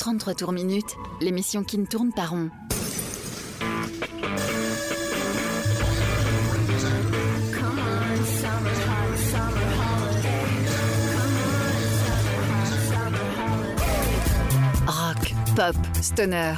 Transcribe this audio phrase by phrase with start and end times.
[0.00, 2.48] 33 tours minutes, l'émission qui ne tourne pas rond.
[14.86, 16.54] Rock, pop, stoner,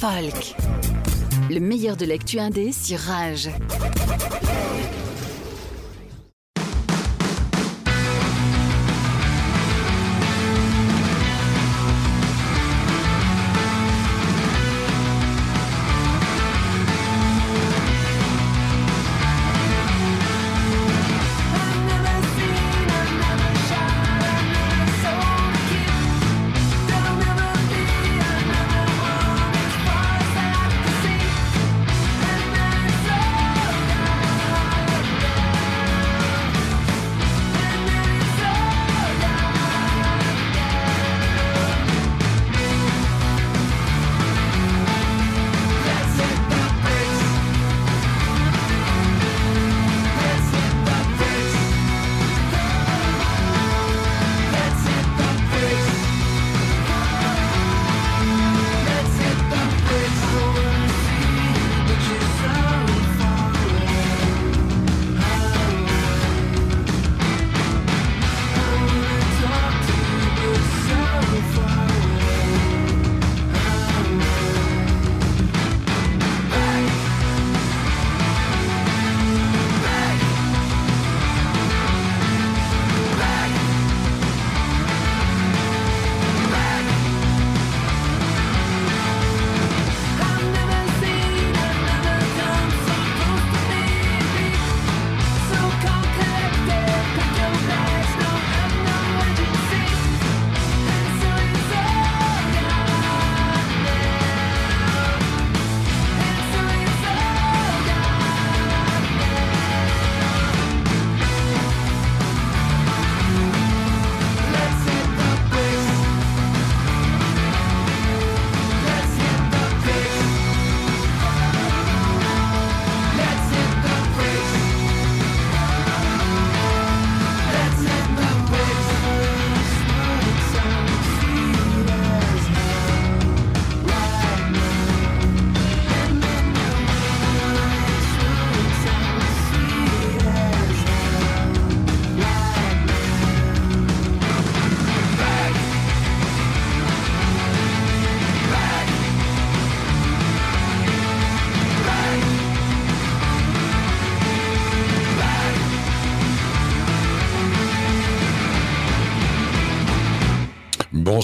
[0.00, 0.56] folk.
[1.50, 3.50] Le meilleur de l'actu indé sur Rage.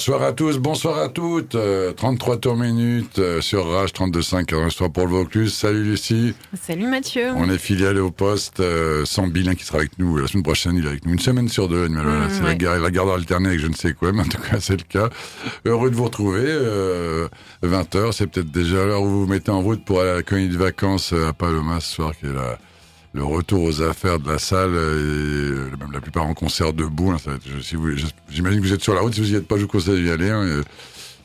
[0.05, 1.57] Bonsoir à tous, bonsoir à toutes.
[1.97, 5.55] 33 euh, tours minutes euh, sur Rage 32.5, histoire pour le Vaucluse.
[5.55, 6.35] Salut Lucie.
[6.61, 7.29] Salut Mathieu.
[7.37, 10.75] On est filiale au poste euh, sans bilan qui sera avec nous la semaine prochaine.
[10.75, 11.89] Il est avec nous une semaine sur deux.
[11.89, 14.41] Mmh, c'est la, garde, la garde alternée avec je ne sais quoi, mais en tout
[14.41, 15.09] cas c'est le cas.
[15.67, 16.49] Heureux de vous retrouver.
[17.63, 20.23] 20h, c'est peut-être déjà l'heure où vous vous mettez en route pour aller à la
[20.25, 22.59] colonie de vacances à Paloma ce soir qui est là
[23.15, 27.13] le retour aux affaires de la salle, et même la plupart en concert debout.
[27.13, 27.39] Hein,
[28.31, 29.15] J'imagine que vous êtes sur la route.
[29.15, 30.31] Si vous n'y êtes pas, je vous conseille d'y aller.
[30.31, 30.63] Hein,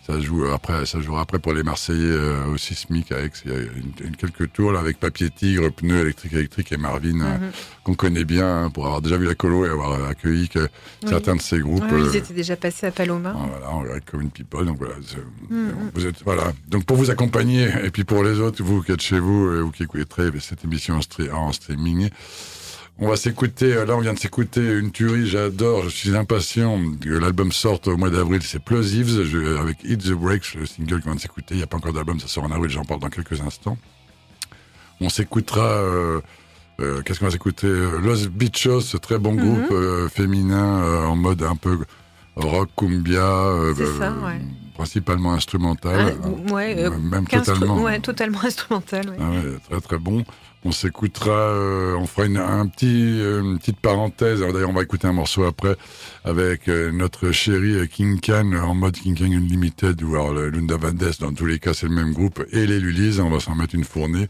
[0.07, 3.55] ça joue après, ça jouera après pour les Marseillais euh, au Sismic avec il y
[3.55, 7.51] a une, quelques tours là avec Papier Tigre, pneus électriques électriques et Marvin euh, mhm.
[7.83, 10.69] qu'on connaît bien hein, pour avoir déjà vu la colo et avoir accueilli que
[11.05, 11.83] certains de ces groupes.
[11.91, 13.33] Oui, ils euh, étaient déjà passés à Paloma.
[13.33, 14.65] Voilà, avec Common People.
[14.65, 14.95] Donc voilà,
[15.49, 15.91] mhm.
[15.93, 16.53] vous êtes voilà.
[16.69, 19.61] Donc pour vous accompagner et puis pour les autres, vous qui êtes chez vous et
[19.61, 20.05] vous qui écoutez
[20.39, 20.99] cette émission
[21.33, 22.09] en streaming.
[22.99, 26.79] On va s'écouter, euh, là on vient de s'écouter une tuerie, j'adore, je suis impatient
[26.99, 29.19] que l'album sorte au mois d'avril, c'est Plosives,
[29.59, 31.93] avec Hit the Break, le single qu'on vient de s'écouter, il n'y a pas encore
[31.93, 33.77] d'album, ça sort en avril, j'en parle dans quelques instants.
[34.99, 36.21] On s'écoutera, euh,
[36.79, 37.67] euh, qu'est-ce qu'on va s'écouter?
[37.67, 39.67] Los Bichos, ce très bon mhm.
[39.67, 41.77] groupe féminin en mode un peu
[42.35, 43.51] rock, cumbia,
[43.99, 44.41] ça, ouais.
[44.73, 49.15] principalement instrumental, ah, ouais, même totalement, ouais, totalement instrumental.
[49.19, 49.31] Ah
[49.69, 50.25] très très bon.
[50.65, 54.41] On s'écoutera, euh, on fera une, un petit, euh, une petite parenthèse.
[54.41, 55.75] D'ailleurs, on va écouter un morceau après
[56.23, 61.13] avec euh, notre chéri King Can en mode King Can Unlimited ou alors Lunda Vandes.
[61.19, 63.19] Dans tous les cas, c'est le même groupe et les Lulis.
[63.19, 64.27] On va s'en mettre une fournée.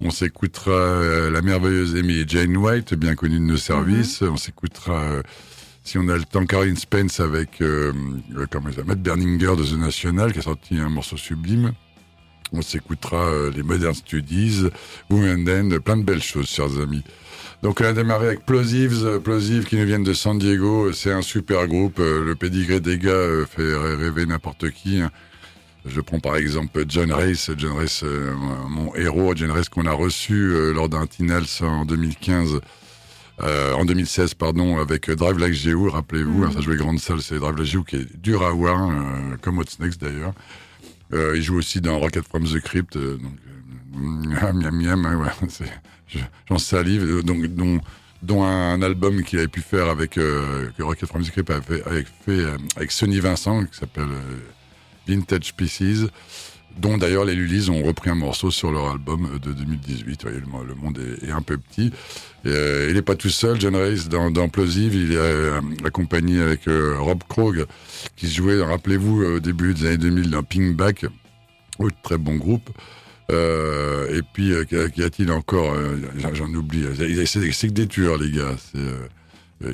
[0.00, 4.22] On s'écoutera la merveilleuse Amy Jane White, bien connue de nos services.
[4.22, 5.20] On s'écoutera
[5.82, 7.92] si on a le temps, Caroline Spence avec euh,
[8.50, 11.72] comment ça, Matt Berninger de The National, qui a sorti un morceau sublime.
[12.52, 14.64] On s'écoutera euh, les Modern Studies,
[15.08, 17.04] Women End, plein de belles choses, chers amis.
[17.62, 21.12] Donc on a démarré avec Plosives, euh, Plosives qui nous viennent de San Diego, c'est
[21.12, 25.00] un super groupe, euh, le pédigré des gars fait rêver n'importe qui.
[25.00, 25.10] Hein.
[25.86, 28.04] Je prends par exemple John Race, John Race,
[28.68, 32.60] mon héros, John Race qu'on a reçu lors d'un Tinels en 2015
[33.42, 37.38] euh, en 2016, pardon, avec Drive Like Geo, rappelez-vous, hein, ça jouait grande salle, c'est
[37.38, 40.32] Drive Like Geo qui est dur à voir, euh, comme What's Next d'ailleurs.
[41.12, 43.32] Euh, il joue aussi dans Rocket from the Crypt, euh, donc
[43.96, 45.66] euh, miam miam, hein, ouais,
[46.48, 47.80] j'en salive, donc dont,
[48.22, 52.06] dont un, album qu'il avait pu faire avec que Rocket from the Crypt avait, avait
[52.24, 52.44] fait
[52.76, 54.08] avec Sonny Vincent, qui s'appelle
[55.08, 56.06] Vintage Pieces
[56.78, 60.22] dont d'ailleurs les Lulis ont repris un morceau sur leur album de 2018.
[60.22, 61.92] Voyez, le, monde est, un peu petit.
[62.46, 64.94] Euh, il n'est pas tout seul, John Race, dans, Plosive.
[64.94, 67.66] Il est euh, accompagné avec euh, Rob Krog,
[68.16, 71.06] qui jouait, rappelez-vous, au début des années 2000 dans Pinkback,
[71.78, 72.70] autre très bon groupe.
[73.30, 75.74] et puis, qu'y a-t-il encore?
[76.34, 76.84] J'en oublie.
[77.26, 78.56] C'est que des tueurs, les gars.
[78.72, 79.68] C'est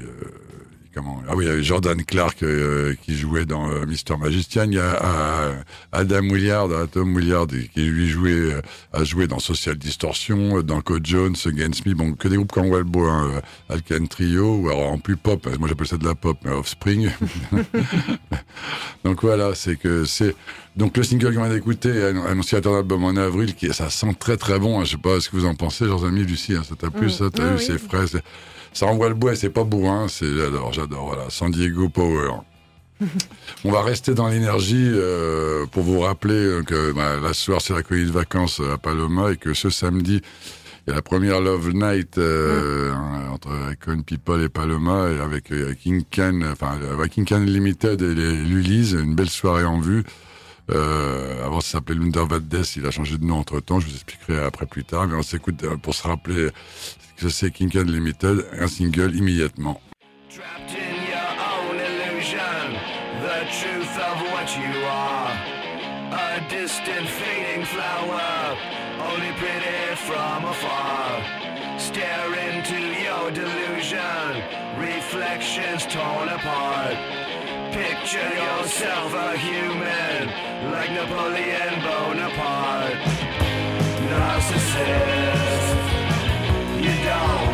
[1.28, 4.64] ah oui, il y avait Jordan Clark euh, qui jouait dans euh, Mister Magician.
[4.64, 5.54] Il y a euh,
[5.92, 8.62] Adam Willard, Tom Willard, qui lui jouait,
[8.92, 11.94] a joué dans Social Distortion, dans Code Jones, Against Me.
[11.94, 15.46] Bon, que des groupes comme Wellbo, hein, Alcan Trio, ou alors en plus pop.
[15.58, 17.10] Moi, j'appelle ça de la pop, mais Offspring.
[19.04, 20.34] Donc voilà, c'est que c'est.
[20.76, 24.58] Donc le single qu'on vient d'écouter, annonciateur d'album en avril, qui ça sent très très
[24.58, 24.80] bon.
[24.80, 24.84] Hein.
[24.84, 26.54] Je sais pas ce que vous en pensez, chers amis, Lucie.
[26.54, 27.10] Hein, ça t'a plu, mm.
[27.10, 27.30] ça?
[27.30, 28.06] T'as vu, c'est frais
[28.76, 31.06] ça envoie le bois, c'est pas bourrin, c'est j'adore, j'adore.
[31.06, 32.32] Voilà, San Diego Power.
[33.64, 37.82] On va rester dans l'énergie euh, pour vous rappeler que bah, la soirée c'est la
[37.82, 40.20] colonie de vacances à Paloma et que ce samedi
[40.86, 43.32] il y a la première Love Night euh, mm.
[43.32, 48.00] entre Icon People et Paloma et avec euh, King Can, enfin avec King Can Limited
[48.02, 50.04] et Lulis, une belle soirée en vue.
[50.70, 52.44] Euh, avant, ça s'appelait Lundervad
[52.76, 55.22] il a changé de nom entre temps, je vous expliquerai après plus tard, mais on
[55.22, 56.50] s'écoute pour se rappeler
[57.16, 59.80] que c'est King Limited, un single immédiatement.
[66.48, 68.56] Distant fading flower,
[69.10, 71.22] only pretty from afar.
[71.78, 74.42] Stare into your delusion,
[74.78, 76.96] reflections torn apart.
[77.72, 80.28] Picture yourself a human,
[80.70, 83.16] like Napoleon Bonaparte.
[87.06, 87.45] Narcissist,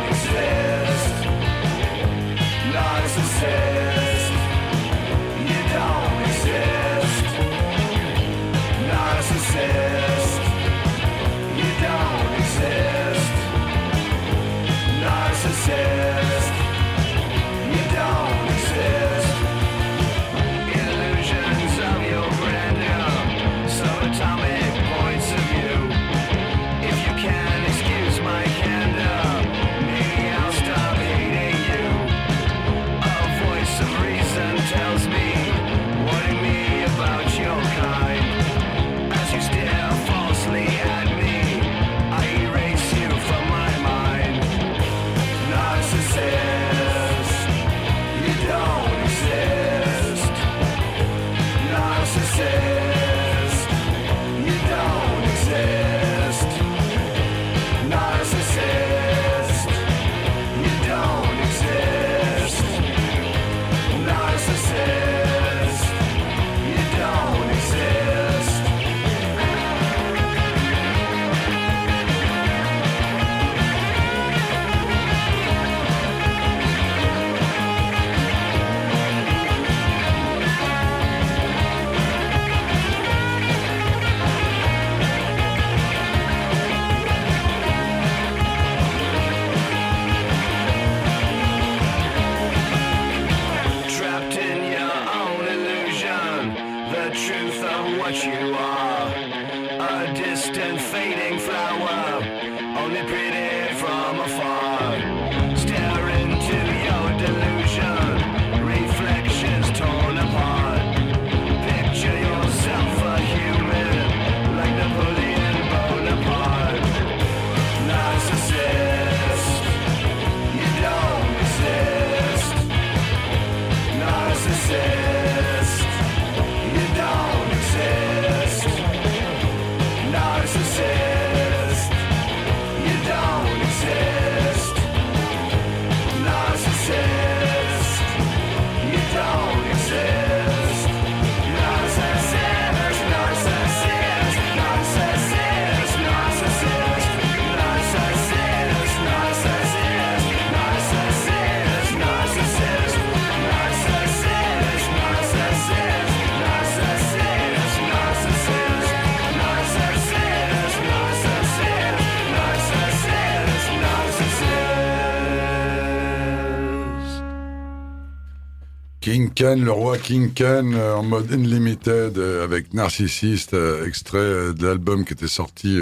[169.35, 174.65] Khan, le roi King Khan, euh, en mode unlimited, euh, avec Narcissiste, euh, extrait de
[174.65, 175.79] l'album qui était sorti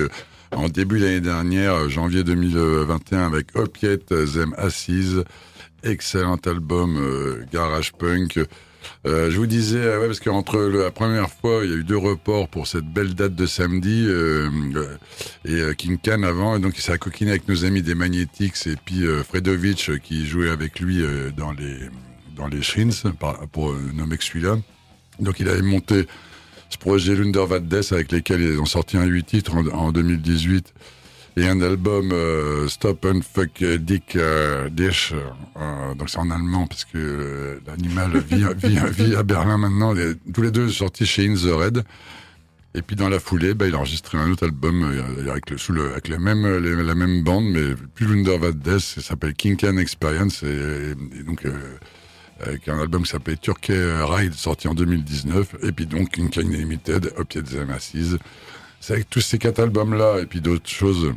[0.51, 5.23] en début d'année dernière, janvier 2021, avec Opiate Zem Assise.
[5.83, 6.99] Excellent album,
[7.51, 8.39] garage punk.
[9.05, 12.47] je vous disais, ouais, parce qu'entre la première fois, il y a eu deux reports
[12.47, 14.07] pour cette belle date de samedi,
[15.45, 18.75] et King Khan avant, et donc il s'est coquiné avec nos amis des Magnetics et
[18.85, 21.03] puis Fredovic qui jouait avec lui
[21.35, 21.89] dans les
[22.41, 22.91] dans les Shrines,
[23.51, 24.57] pour nommer que celui-là.
[25.19, 26.07] Donc il avait monté
[26.69, 30.73] ce projet Lundervad Death avec lesquels ils ont sorti un 8 titres en, 2018
[31.37, 35.13] et un album euh, Stop and Fuck Dick euh, Dish.
[35.13, 38.45] Euh, donc c'est en allemand parce que l'animal vit,
[38.91, 39.93] vit, à Berlin maintenant.
[40.33, 41.83] tous les deux sortis chez In The Red.
[42.73, 44.89] Et puis dans la foulée, bah, il a enregistré un autre album
[45.29, 48.79] avec, le, sous le, avec la même la même bande, mais plus Lundervad Death.
[48.79, 51.45] Ça s'appelle King Can Experience et, et donc
[52.43, 56.51] avec un album qui s'appelait Turkey Ride, sorti en 2019, et puis donc King Kane
[56.51, 58.17] Limited, Opiate Them Assise.
[58.79, 61.13] C'est avec tous ces quatre albums-là, et puis d'autres choses,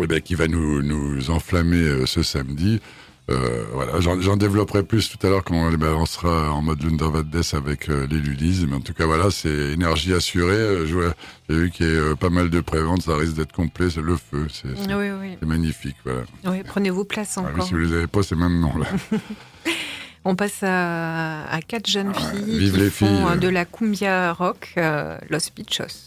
[0.00, 2.80] eh ben, qui va nous, nous enflammer euh, ce samedi.
[3.28, 7.54] Euh, voilà, j'en développerai plus tout à l'heure quand on balancera en mode Lundervad Death
[7.54, 8.64] avec euh, les Lulis.
[8.68, 10.54] Mais en tout cas, voilà, c'est énergie assurée.
[10.54, 11.12] Euh,
[11.48, 13.90] J'ai vu qu'il y a pas mal de préventes, ça risque d'être complet.
[13.90, 15.36] C'est le feu, c'est oui, oui.
[15.44, 15.96] magnifique.
[16.04, 16.22] Voilà.
[16.44, 17.52] Oui, prenez-vous place encore.
[17.58, 18.86] Ah, si vous les avez pas, c'est maintenant là.
[20.28, 25.50] On passe à, quatre jeunes ah, filles qui font de la cumbia rock, euh, Los
[25.54, 26.05] Pichos.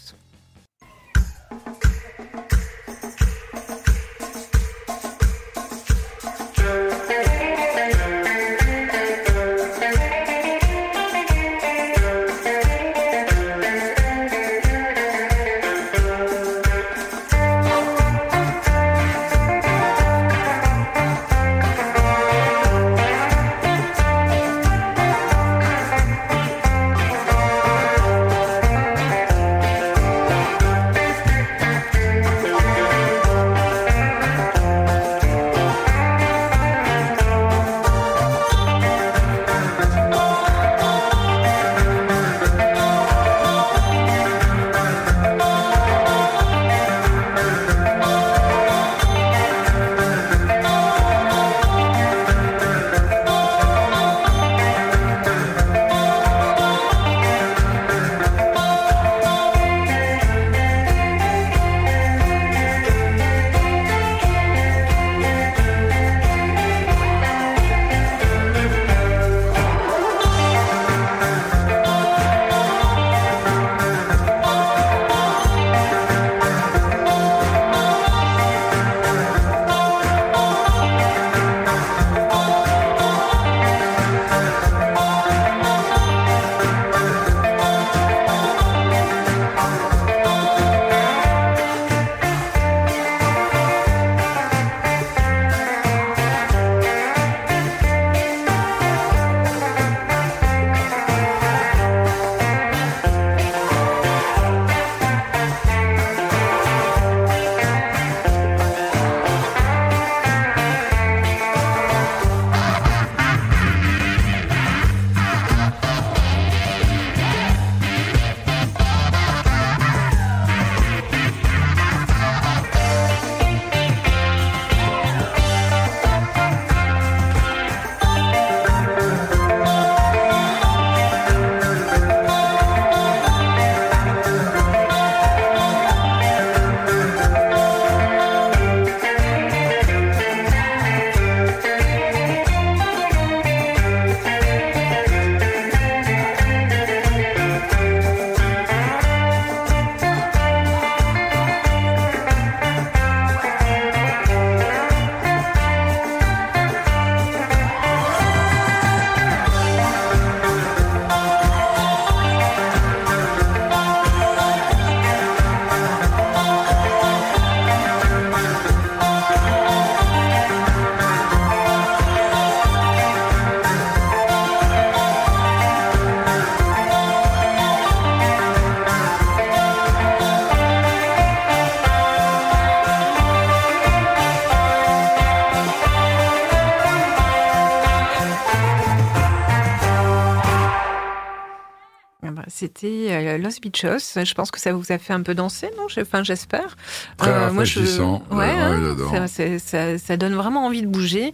[192.50, 194.22] C'était euh, Los Bichos.
[194.22, 195.86] Je pense que ça vous a fait un peu danser, non?
[196.00, 196.76] Enfin, j'espère.
[197.16, 197.80] Très euh, moi, je...
[197.80, 201.32] ouais, hein, ça, ça, donne vraiment envie de bouger.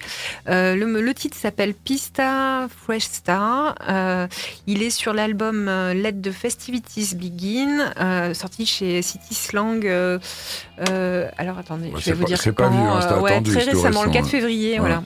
[0.48, 3.74] Euh, le, le, titre s'appelle Pista Fresh Star.
[3.88, 4.26] Euh,
[4.66, 7.92] il est sur l'album euh, Let the Festivities Begin,
[8.34, 9.86] sorti chez City Slang.
[9.86, 14.28] alors attendez, je vais vous dire C'est pas vieux, hein, ouais, très récemment, le 4
[14.28, 14.78] février.
[14.78, 15.02] Voilà.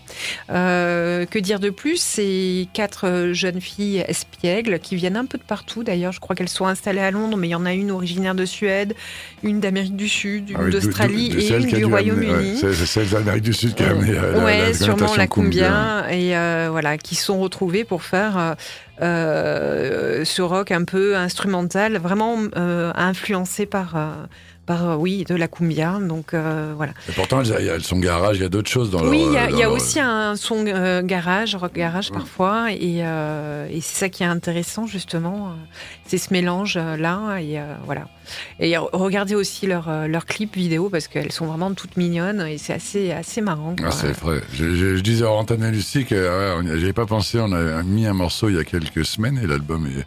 [0.49, 2.01] que dire de plus?
[2.01, 5.85] C'est quatre jeunes filles espiègles qui viennent un peu de partout.
[5.85, 8.35] D'ailleurs, je crois qu'elles sont installées à Londres, mais il y en a une originaire
[8.35, 8.95] de Suède,
[9.43, 12.59] une d'Amérique du Sud, une ah d'Australie et une du Royaume-Uni.
[12.59, 16.69] c'est celle d'Amérique du Sud qui a amené euh, ouais, sûrement la cumbia, et euh,
[16.71, 18.57] voilà, qui sont retrouvées pour faire
[19.03, 23.97] euh, ce rock un peu instrumental, vraiment influencé par
[24.71, 25.99] euh, oui, de la cumbia.
[26.01, 26.93] Donc euh, voilà.
[27.09, 29.25] Et pourtant, il y a le son garage, il y a d'autres choses dans Oui,
[29.27, 33.03] il y a, aussi un son euh, garage, rock garage parfois, et,
[33.81, 35.55] c'est ça qui est intéressant justement,
[36.07, 38.09] c'est ce mélange là, et voilà.
[38.61, 42.75] Et regardez aussi leurs leur clips vidéo parce qu'elles sont vraiment toutes mignonnes et c'est
[42.75, 43.75] assez, assez marrant.
[43.83, 44.41] Ah, c'est vrai.
[44.53, 48.57] Je, disais à Antoine Lucie que j'avais pas pensé, on a mis un morceau il
[48.57, 50.05] y a quelques semaines et l'album est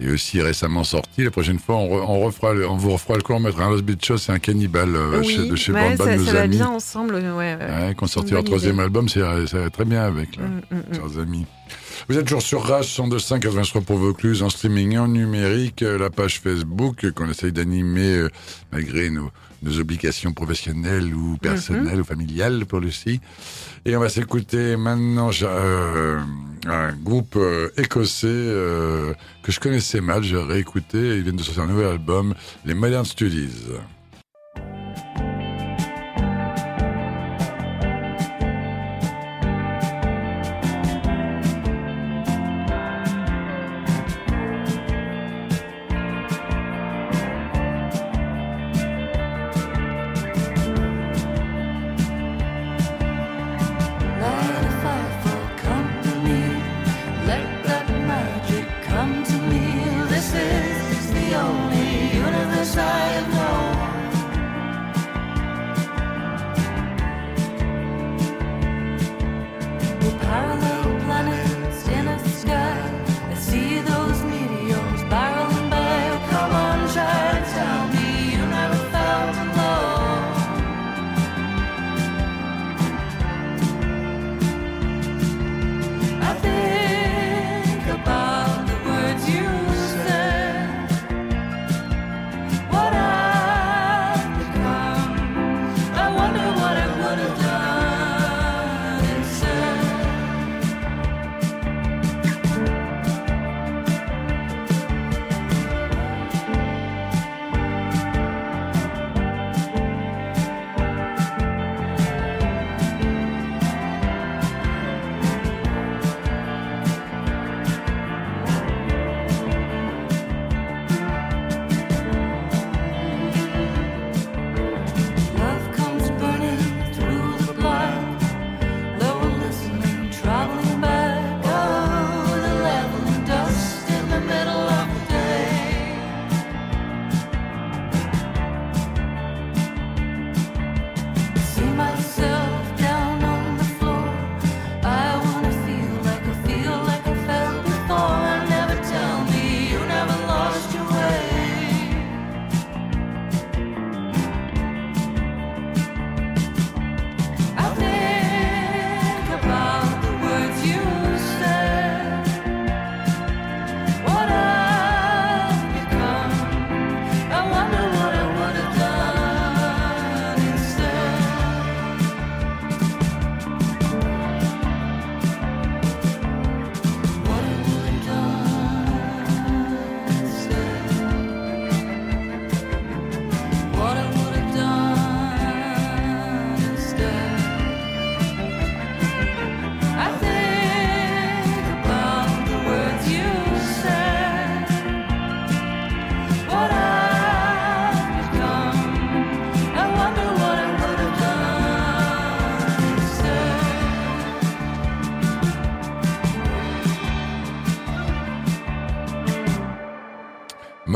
[0.00, 1.24] et aussi récemment sorti.
[1.24, 3.84] La prochaine fois, on, on, refera on vous refera le coup, on mettra un Lost
[3.84, 7.14] Beach Show, c'est un cannibale euh, de chez ouais, ça, nos ça va bien ensemble.
[7.16, 7.94] Ouais, ouais.
[7.96, 11.20] qu'on sortit leur troisième album, ça va très bien avec, là, mm, mm, mm.
[11.20, 11.46] amis.
[12.08, 15.98] Vous êtes toujours sur Rage 102.5 83 pour Vaucluse, en streaming et en numérique, euh,
[15.98, 18.30] la page Facebook qu'on essaye d'animer euh,
[18.72, 19.30] malgré nos,
[19.62, 22.00] nos, obligations professionnelles ou personnelles mm-hmm.
[22.00, 23.20] ou familiales pour Lucie.
[23.84, 26.18] Et on va s'écouter maintenant euh,
[26.66, 29.12] un groupe euh, écossais euh,
[29.42, 32.34] que je connaissais mal, j'ai réécouté, ils viennent de sortir un nouvel album,
[32.64, 33.50] les Modern Studies.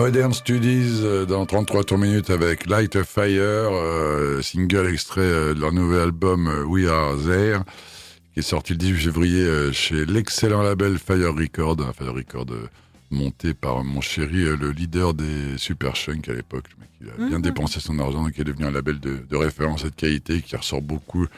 [0.03, 5.55] Modern Studies euh, dans 33 tours minutes avec Light of Fire, euh, single extrait euh,
[5.55, 7.61] de leur nouvel album We Are There,
[8.35, 12.47] qui est sorti le 18 février chez l'excellent label Fire Record, Fire Record
[13.12, 16.65] monté par mon chéri, le leader des Super Shunk à l'époque.
[17.01, 17.43] Il a bien mhm.
[17.43, 20.43] dépensé son argent, et qui est devenu un label de, de référence et de qualité,
[20.43, 21.29] qui ressort beaucoup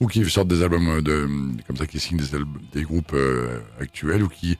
[0.00, 1.28] ou qui sortent des albums de,
[1.68, 2.26] comme ça, qui signent des,
[2.72, 4.58] des groupes euh, actuels ou qui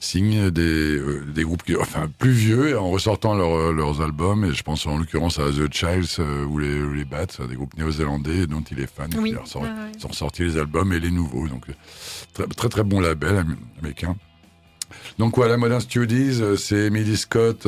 [0.00, 4.44] signent des, euh, des groupes qui, enfin, plus vieux en ressortant leur, leurs albums.
[4.44, 7.76] Et je pense en l'occurrence à The Childs euh, ou les, les Bats, des groupes
[7.76, 9.10] néo-zélandais dont il est fan.
[9.18, 9.34] Oui.
[9.34, 11.48] Ils sont sortis les albums et les nouveaux.
[11.48, 11.66] Donc,
[12.32, 13.44] très, très, très bon label
[13.78, 14.16] américain.
[15.18, 17.66] Donc voilà, Modern Studies, c'est Emily Scott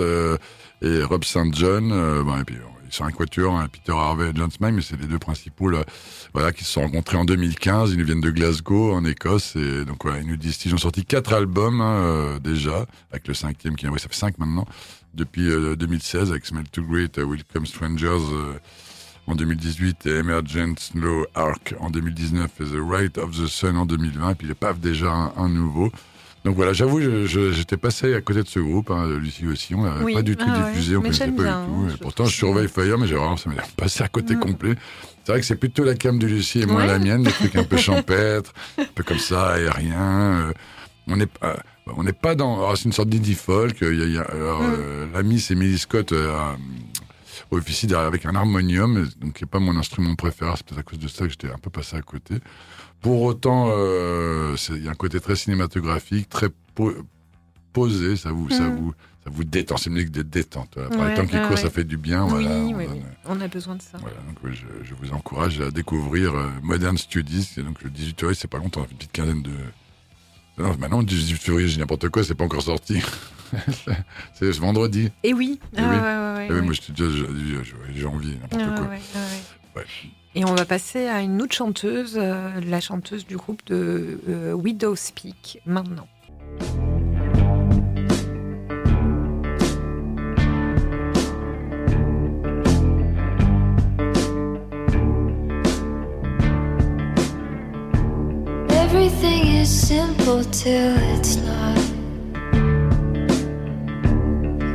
[0.82, 1.54] et Rob St.
[1.54, 1.88] John.
[2.22, 2.56] bon, et puis,
[2.94, 5.84] sont un quatuor, hein, Peter Harvey et John Smythe, mais c'est les deux principaux là,
[6.32, 7.92] voilà, qui se sont rencontrés en 2015.
[7.92, 11.04] Ils viennent de Glasgow, en Écosse, et donc voilà, ils nous disent qu'ils ont sorti
[11.04, 14.66] quatre albums hein, euh, déjà, avec le cinquième qui, oui, ça fait cinq maintenant,
[15.14, 18.32] depuis 2016 euh, avec Smell Too Great, uh, Welcome Strangers.
[18.32, 18.58] Euh,
[19.26, 23.84] en 2018 et Emergent Snow Arc en 2019 et The Right of the Sun en
[23.84, 25.92] 2020 et puis les PAF déjà un nouveau
[26.44, 30.14] donc voilà, j'avoue, j'étais passé à côté de ce groupe, hein, Lucie aussi, on n'a
[30.14, 31.98] pas du tout ah diffusé, on ne connaissait pas du tout.
[32.00, 34.40] pourtant, je surveille Fire, mais j'ai vraiment ça passé à côté mm.
[34.40, 34.74] complet.
[35.24, 37.56] C'est vrai que c'est plutôt la cam de Lucie et moins la mienne, des trucs
[37.56, 40.48] un peu champêtres, un peu comme ça, aérien.
[40.48, 40.52] Euh,
[41.06, 42.74] on n'est pas, on n'est pas dans.
[42.76, 43.76] C'est une sorte d'indie folk.
[43.82, 44.74] Il y a, alors, mm.
[44.78, 46.12] euh, l'ami, c'est Millie Scott.
[46.12, 46.32] Euh,
[47.50, 50.98] officie avec un harmonium, donc qui n'est pas mon instrument préféré, c'est peut-être à cause
[50.98, 52.34] de ça que j'étais un peu passé à côté.
[53.00, 56.48] Pour autant, euh, il y a un côté très cinématographique, très
[57.72, 58.76] posé, ça vous, ça mm.
[58.76, 59.76] vous, ça vous détend.
[59.76, 60.74] C'est une musique de détente.
[60.74, 62.24] Par les temps qui court, ça fait du bien.
[62.24, 63.02] Oui, voilà, oui, oui.
[63.26, 63.98] on a besoin de ça.
[63.98, 67.50] Voilà, donc, je, vous encourage à découvrir euh, Modern Studies.
[67.58, 69.52] donc le 18 février, c'est pas longtemps, une petite quinzaine de.
[70.58, 73.00] Non, maintenant, le 18 février, j'ai n'importe quoi, c'est pas encore sorti.
[74.34, 75.10] c'est ce vendredi.
[75.22, 75.60] Et oui.
[75.72, 76.54] Et ah, oui.
[76.54, 78.80] Ouais, moi, j'ai envie, n'importe ah,
[79.74, 79.82] quoi.
[80.38, 84.52] Et on va passer à une autre chanteuse, euh, la chanteuse du groupe de euh,
[84.52, 86.06] Widow Speak, maintenant.
[98.70, 101.78] Everything is simple till it's not.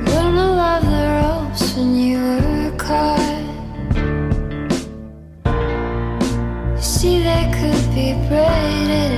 [0.10, 3.23] Learn to love the ropes when you were caught.
[7.04, 9.13] See they could be braided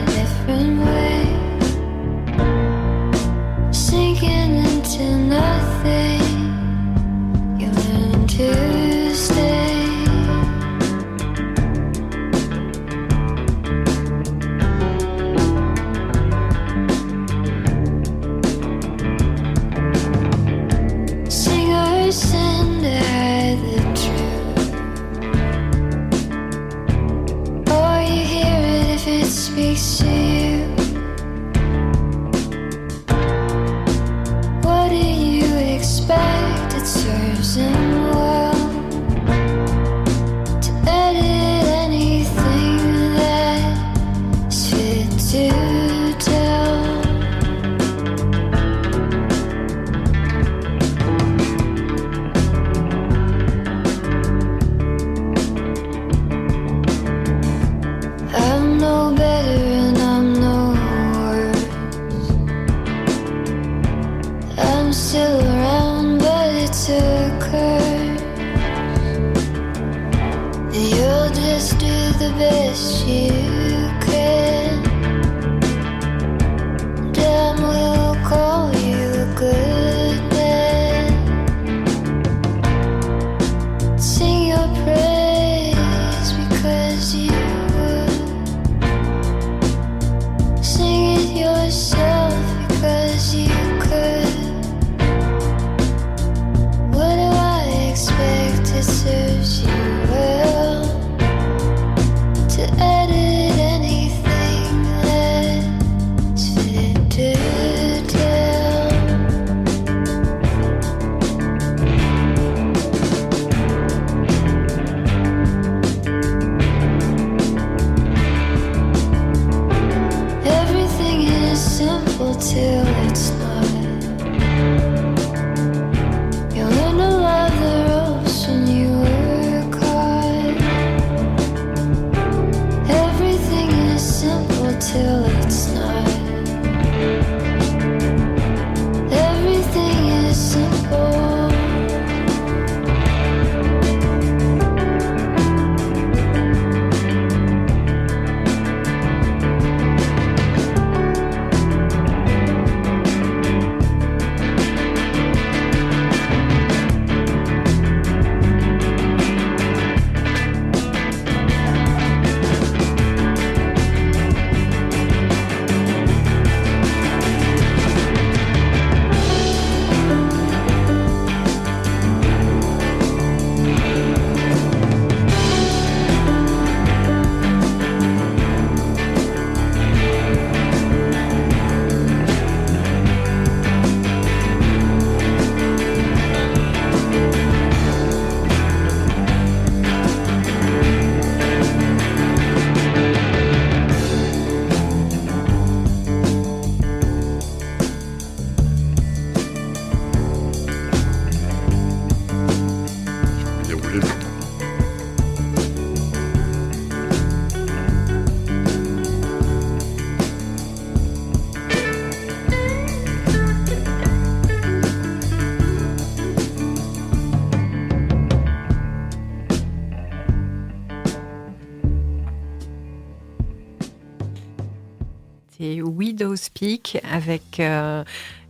[225.59, 227.59] Widow's Peak avec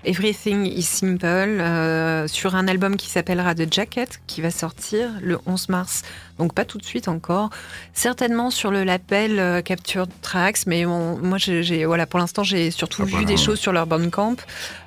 [0.05, 5.39] Everything is Simple euh, sur un album qui s'appellera The Jacket qui va sortir le
[5.47, 6.03] 11 mars.
[6.37, 7.49] Donc pas tout de suite encore.
[7.93, 13.03] Certainement sur le label euh, Capture Tracks, mais moi j'ai voilà pour l'instant j'ai surtout
[13.03, 14.35] ah, vu des choses sur leur Bandcamp.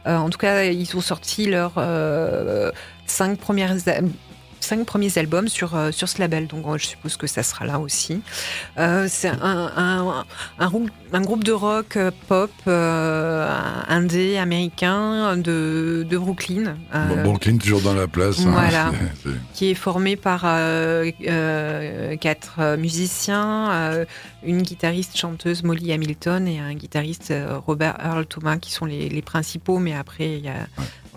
[0.07, 1.74] Euh, en tout cas, ils ont sorti leurs
[3.07, 3.76] cinq premières
[4.61, 7.79] cinq premiers albums sur, euh, sur ce label, donc je suppose que ça sera là
[7.79, 8.21] aussi.
[8.79, 10.25] Euh, c'est un, un,
[10.59, 16.77] un, groupe de rock euh, pop indé américain de, de Brooklyn.
[17.25, 18.40] Brooklyn toujours dans la place.
[18.40, 18.51] Hein.
[18.51, 18.92] Voilà.
[19.55, 20.42] qui est formé par
[22.21, 24.07] quatre musiciens,
[24.42, 27.33] une guitariste chanteuse Molly Hamilton et un guitariste
[27.66, 30.66] Robert Earl Thomas qui sont les, les principaux, mais après il y a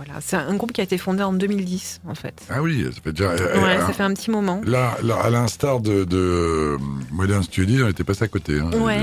[0.04, 2.42] voilà, c'est un groupe qui a été fondé en 2010 en fait.
[2.50, 3.36] Ah oui, ça fait déjà.
[3.36, 4.62] Ouais, ça fait un petit moment.
[4.66, 6.78] Là, à l'instar de, de,
[7.12, 8.60] Modern Study, on était passé à côté.
[8.60, 9.00] Hein, ouais,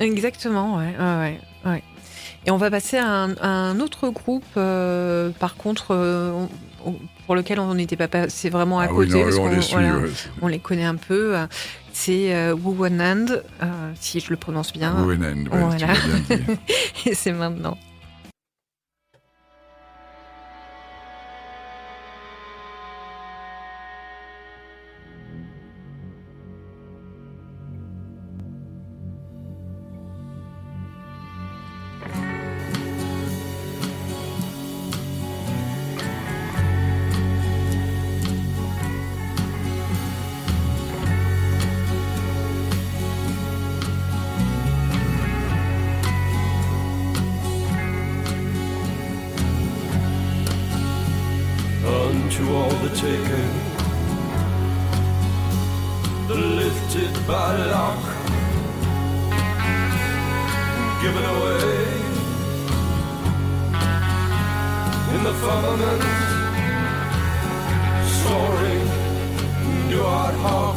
[0.00, 1.82] exactement, ouais, ouais, ouais,
[2.46, 6.46] Et on va passer à un, autre groupe, euh, par contre, euh,
[7.26, 9.22] pour lequel on n'était pas C'est vraiment à ah côté.
[9.22, 9.76] Oui, on, les suit,
[10.40, 11.36] on les connaît un peu.
[11.92, 13.26] C'est euh, Wu Wanand,
[14.00, 15.04] si je le prononce bien.
[15.04, 15.92] Wu Wanand, voilà.
[17.04, 17.76] Et c'est maintenant.
[52.94, 53.48] taken
[56.28, 58.02] The lifted by lock
[61.02, 62.00] Given away.
[65.14, 66.02] In the firmament.
[68.20, 68.88] Soaring
[69.90, 70.76] Duart Hawk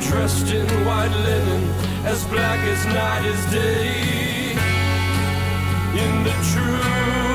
[0.00, 1.62] Dressed in white linen.
[2.04, 4.52] As black as night is day.
[6.04, 7.28] In the true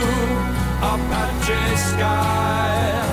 [0.81, 3.12] Apache sky.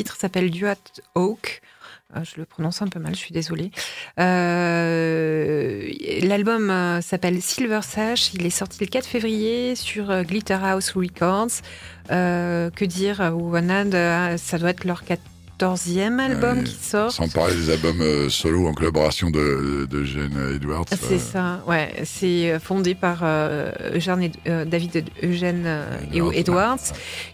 [0.00, 0.76] Titre s'appelle Duat
[1.14, 1.60] Oak.
[2.16, 3.70] Euh, je le prononce un peu mal, je suis désolée.
[4.18, 8.32] Euh, l'album s'appelle Silver Sash.
[8.32, 11.60] Il est sorti le 4 février sur Glitterhouse Records.
[12.08, 15.04] que dire, Wu Anand, ça doit être leur
[15.60, 17.12] quatorzième album qui sort.
[17.12, 20.86] Sans parler des albums solo en collaboration de, de Eugène Edwards.
[20.90, 22.02] C'est ça, ouais.
[22.04, 23.22] C'est fondé par
[23.94, 24.30] Eugène,
[24.66, 25.68] David Eugène
[26.32, 26.78] Edwards,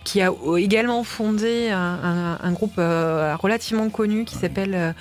[0.03, 4.95] qui a également fondé un, un groupe relativement connu qui s'appelle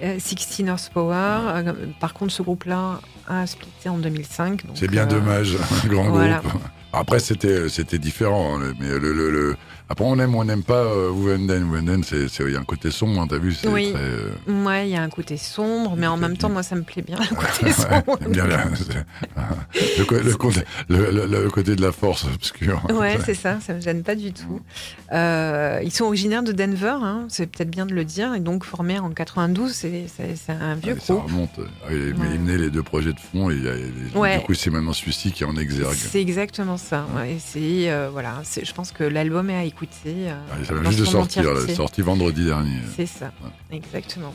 [0.00, 1.72] 16 Horsepower.
[2.00, 4.62] Par contre, ce groupe-là a splitté en 2005.
[4.74, 6.52] C'est bien dommage, un grand groupe.
[6.92, 9.56] Après, c'était différent, hein, mais le, le, le,
[9.92, 11.70] après, on aime ou on n'aime pas euh, Wenden.
[11.70, 14.92] Wenden, il y a un côté sombre, hein, t'as vu Oui, très, euh, ouais, il
[14.92, 17.36] y a un côté sombre, mais en même temps, moi, ça me plaît bien, le
[17.36, 18.18] côté sombre.
[18.30, 18.46] bien,
[20.88, 22.82] le, le, côté de la force obscure.
[22.90, 24.62] Ouais, c'est ça, ça me gêne pas du tout.
[25.12, 28.64] Euh, ils sont originaires de Denver, hein, c'est peut-être bien de le dire, et donc
[28.64, 30.06] formés en 92, c'est
[30.48, 31.04] un vieux groupe.
[31.04, 31.60] Ça remonte.
[31.84, 32.56] Ah, il, ouais.
[32.56, 35.92] les deux projets de fond, et, du coup, c'est maintenant celui-ci qui est en exergue.
[35.92, 37.06] C'est exactement ça.
[37.28, 41.04] et c'est, voilà, je pense que l'album est à écouter euh, ça vient juste de
[41.04, 42.78] sortir, sorti vendredi dernier.
[42.96, 43.32] C'est ça,
[43.70, 44.34] exactement.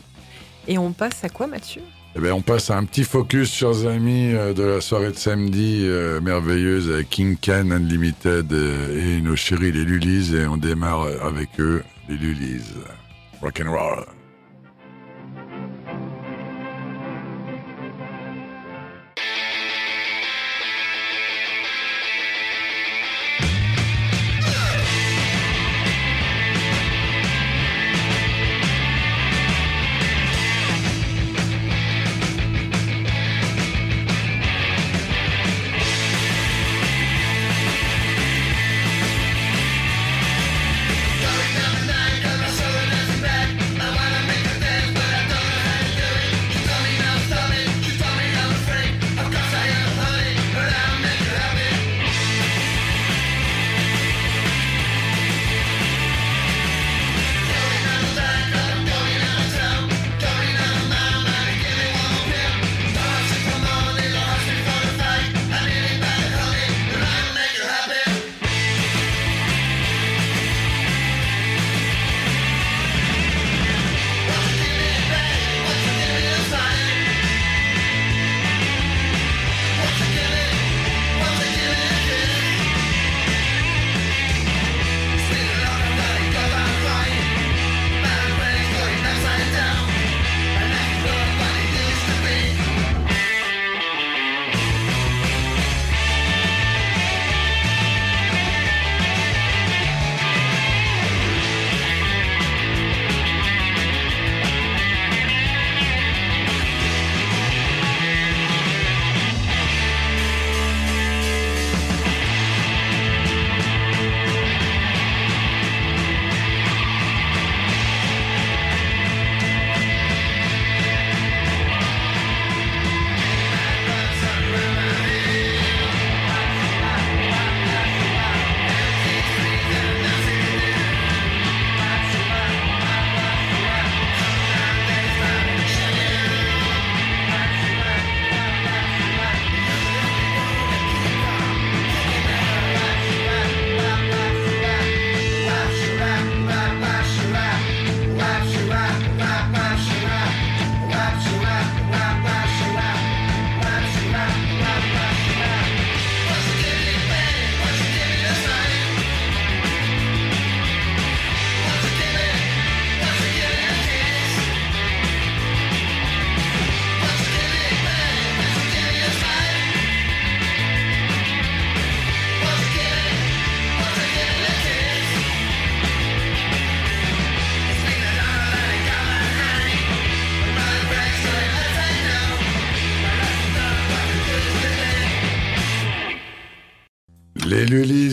[0.67, 1.81] Et on passe à quoi, Mathieu?
[2.15, 5.17] Eh bien, on passe à un petit focus, chers amis, euh, de la soirée de
[5.17, 10.35] samedi euh, merveilleuse avec King Can Unlimited et nos chéris les Lulis.
[10.35, 12.63] Et on démarre avec eux, les Lulis.
[13.41, 14.16] Rock and roll.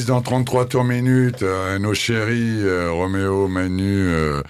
[0.07, 4.42] Dans 33 tours minutes, euh, nos chéris euh, Roméo, Manu, euh,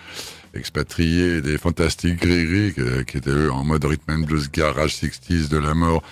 [0.55, 2.75] expatriés des fantastiques Grigri,
[3.07, 6.03] qui étaient en mode rhythm and blues garage 60s de la mort.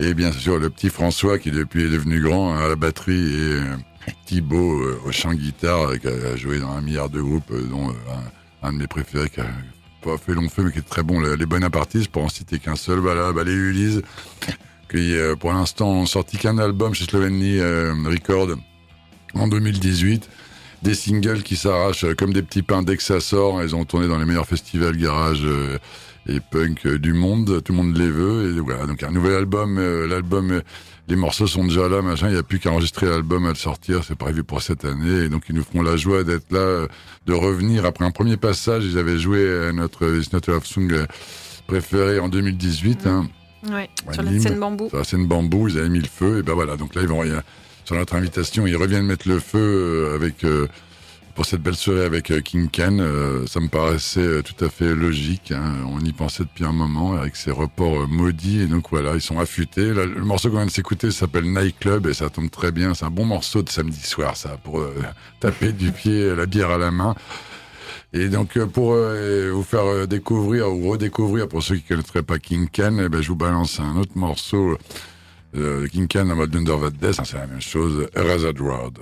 [0.00, 4.12] Et bien sûr, le petit François, qui depuis est devenu grand à la batterie, et
[4.26, 7.92] Thibaut au chant guitare, qui a joué dans un milliard de groupes, dont
[8.62, 9.46] un, de mes préférés, qui a
[10.02, 12.76] pas fait long feu, mais qui est très bon, les Bonapartistes, pour en citer qu'un
[12.76, 14.02] seul, voilà, bah, les Ulysses,
[14.90, 18.56] qui pour l'instant ont sorti qu'un album chez Slovenie Record
[19.34, 20.28] en 2018.
[20.82, 23.62] Des singles qui s'arrachent euh, comme des petits pains dès que ça sort.
[23.62, 25.76] Ils ont tourné dans les meilleurs festivals garage euh,
[26.28, 27.62] et punk euh, du monde.
[27.64, 28.56] Tout le monde les veut.
[28.56, 30.62] Et voilà, donc un nouvel album, l'album
[31.08, 32.28] les morceaux sont déjà là, machin.
[32.28, 34.04] Il n'y a plus qu'à enregistrer l'album, à le sortir.
[34.04, 35.24] C'est prévu pour cette année.
[35.24, 36.86] Et donc, ils nous feront la joie d'être là,
[37.26, 38.84] de revenir après un premier passage.
[38.84, 41.06] Ils avaient joué notre It's Love Song
[41.66, 43.06] préféré en 2018.
[43.06, 43.26] Hein.
[43.66, 44.88] Ouais, sur la scène bambou.
[44.88, 46.38] Sur la scène bambou, ils avaient mis le feu.
[46.38, 46.76] Et ben voilà.
[46.76, 47.24] Donc là, ils vont,
[47.84, 50.68] sur notre invitation, ils reviennent mettre le feu euh, avec, euh,
[51.34, 52.98] pour cette belle soirée avec euh, King Ken.
[53.46, 55.52] ça me paraissait tout à fait logique.
[55.52, 55.76] Hein.
[55.90, 58.60] On y pensait depuis un moment avec ces reports maudits.
[58.60, 59.92] Et donc voilà, ils sont affûtés.
[59.94, 62.94] le morceau qu'on vient de s'écouter s'appelle Night Club et ça tombe très bien.
[62.94, 64.84] C'est un bon morceau de samedi soir, ça, pour
[65.40, 67.14] taper du pied, la bière à la main.
[68.12, 72.68] Et donc pour vous faire découvrir ou redécouvrir pour ceux qui ne connaîtraient pas King
[72.68, 74.78] Ken, eh ben, je vous balance un autre morceau
[75.56, 78.06] euh, King Can en mode Undervat Death, c'est la même chose.
[78.14, 78.98] Erased Road.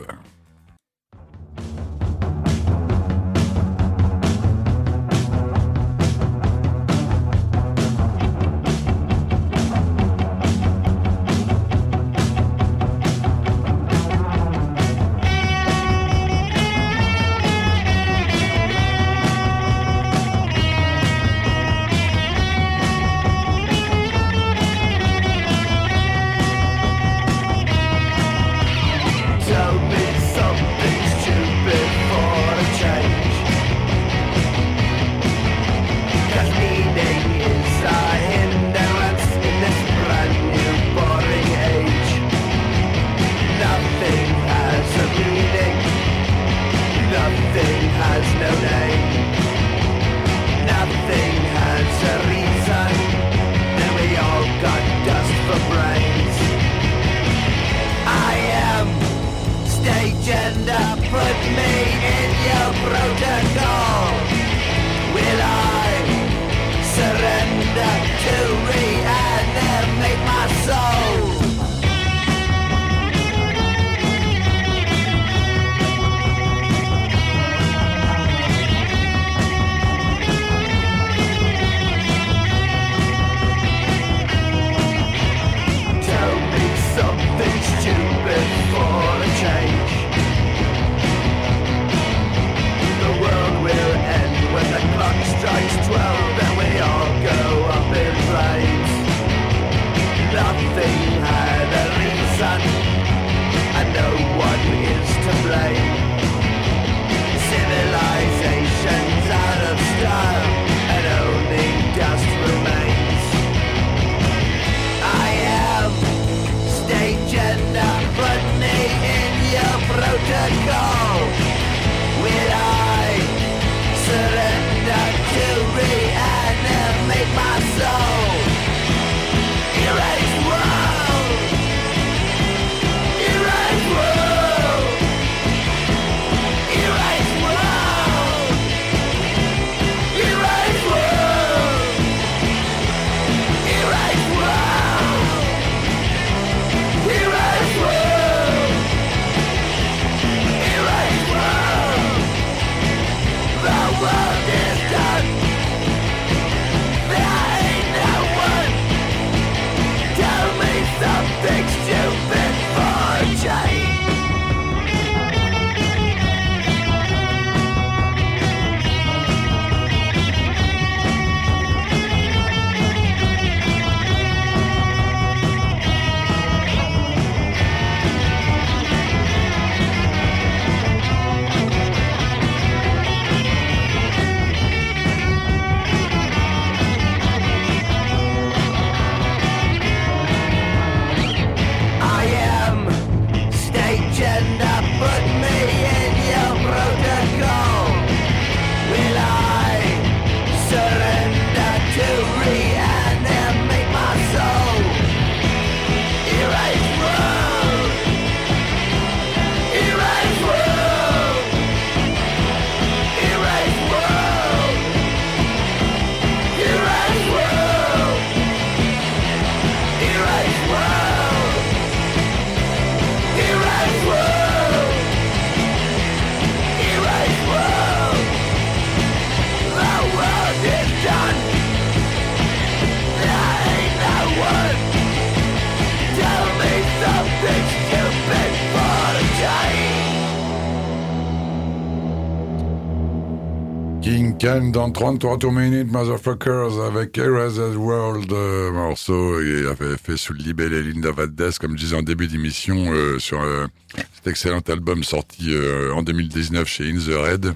[244.61, 250.83] Dans 33 minutes, Motherfuckers, avec Erased World, euh, morceau, il avait fait sous le libellé
[250.83, 253.67] Linda Valdez, comme je disais en début d'émission, euh, sur euh,
[254.15, 255.55] cet excellent album sorti
[255.95, 257.55] en 2019 chez In The Red.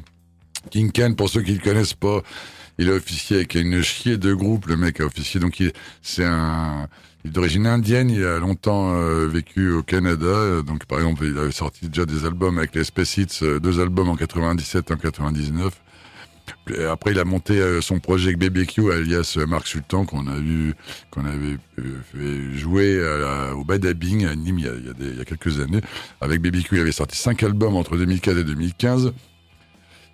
[0.70, 2.20] King Can, pour ceux qui le connaissent pas,
[2.76, 5.62] il a officié avec une chier de groupe, le mec a officié, donc
[6.03, 6.86] c'est un,
[7.24, 8.94] il est d'origine indienne, il a longtemps
[9.26, 13.16] vécu au Canada, donc par exemple il avait sorti déjà des albums avec les Space
[13.16, 15.72] Hits, deux albums en 97 et en 99.
[16.90, 20.74] Après, il a monté euh, son projet BBQ, alias euh, Marc Sultan, qu'on a vu,
[21.11, 23.01] qu'on avait euh, fait jouer
[23.55, 25.80] au Badabing à Nîmes il y, a, il, y a quelques années.
[26.20, 29.12] Avec BBQ, il avait sorti cinq albums entre 2004 et 2015.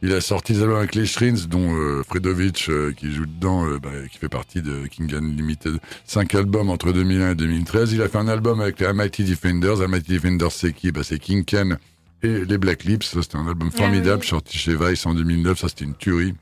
[0.02, 3.90] Il a sorti des albums avec les Shrins, dont euh, Fredovic, qui joue dedans, bah,
[4.10, 5.78] qui fait partie de King Unlimited.
[6.04, 7.92] Cinq albums entre 2001 et 2013.
[7.94, 9.88] Il a fait un album avec les Mighty Defenders.
[9.88, 10.92] Mighty Defenders, c'est qui?
[10.92, 11.78] Bah, C'est King Ken
[12.22, 13.04] et les Black Lips.
[13.04, 15.58] Ça, c'était un album ah formidable, sorti chez Vice en 2009.
[15.58, 16.34] Ça, c'était une tuerie.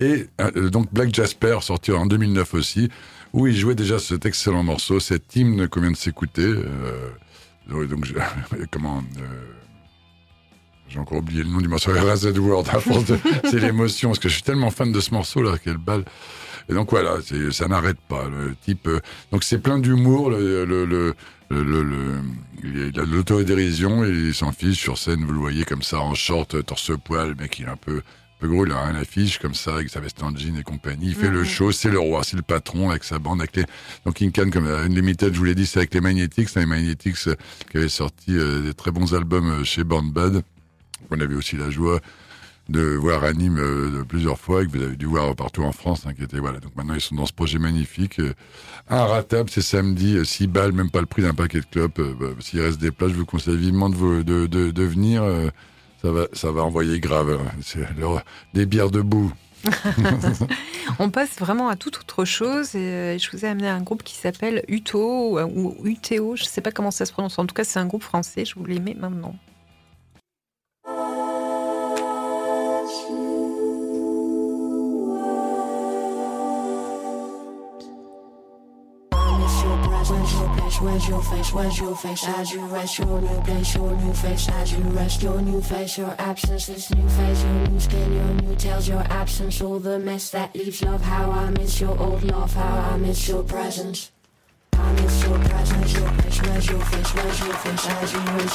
[0.00, 2.90] Et euh, donc Black Jasper, sorti en 2009 aussi,
[3.32, 6.42] où il jouait déjà cet excellent morceau, cet hymne qu'on vient de s'écouter.
[6.42, 7.10] Euh,
[7.68, 8.12] donc,
[8.70, 9.22] comment euh,
[10.88, 12.68] j'ai encore oublié le nom du morceau, Razed World.
[13.50, 16.04] c'est l'émotion, parce que je suis tellement fan de ce morceau-là, quelle balle.
[16.68, 17.18] Et donc voilà,
[17.50, 18.26] ça n'arrête pas.
[18.28, 18.88] Le type,
[19.30, 20.30] donc c'est plein d'humour.
[20.30, 21.14] Le, le, le,
[21.50, 22.20] le,
[22.62, 25.24] il a de l'autodérision et il s'en fiche sur scène.
[25.24, 28.02] Vous le voyez comme ça en short, torse poil, le mec il est un peu
[28.44, 31.06] le gros, il a une affiche comme ça, avec sa veste en jean et compagnie.
[31.08, 31.44] Il fait le mhm.
[31.46, 33.40] show, c'est le roi, c'est le patron avec sa bande.
[33.40, 33.64] Avec les...
[34.04, 36.54] Donc King Khan, comme Unlimited, je vous l'ai dit, c'est avec les Magnetics.
[36.54, 37.36] Les Magnetics euh,
[37.70, 40.42] qui avaient sorti euh, des très bons albums euh, chez Born Bad.
[41.10, 42.00] On avait aussi la joie
[42.68, 46.06] de voir Anime plusieurs fois, et que vous avez dû voir partout en France.
[46.06, 46.60] Hein, voilà.
[46.60, 48.20] Donc maintenant, ils sont dans ce projet magnifique.
[48.88, 52.00] ratable, c'est samedi, 6 balles, même pas le prix d'un paquet de clopes.
[52.18, 55.22] Bah, s'il reste des places, je vous conseille vivement de, de, de, de venir
[56.04, 57.40] ça va, ça va envoyer grave.
[57.62, 57.80] C'est
[58.52, 59.32] des bières debout.
[60.98, 64.02] On passe vraiment à toute autre chose et euh, je vous ai amené un groupe
[64.02, 67.38] qui s'appelle UTO ou UTO, je ne sais pas comment ça se prononce.
[67.38, 68.44] En tout cas, c'est un groupe français.
[68.44, 69.34] Je vous les mets maintenant.
[80.84, 81.52] Where's your face?
[81.54, 82.28] Where's your face?
[82.28, 84.48] As you rest your new place, your new face.
[84.50, 88.34] As you rest your new face, your absence, this new face, your new skin, your
[88.42, 91.00] new tails, your absence, all the mess that leaves love.
[91.00, 94.10] How I miss your old love, how I miss your presence
[95.72, 96.38] agile, fresh,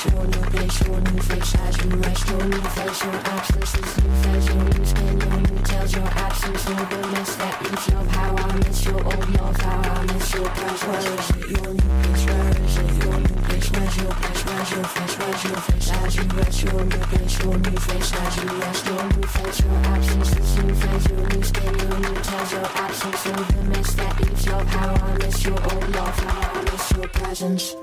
[0.07, 3.97] your new place, your new fresh, your face, your actresses,
[5.93, 7.59] your absence, no goodness that
[13.49, 16.99] face, where's your face, agile, your face, agile, rush your new
[19.59, 20.73] your absence, this new
[21.09, 25.17] your new skin, your new tells your absence, no goodness that eats your power, I
[25.17, 26.58] miss your old love,
[26.95, 27.75] your presence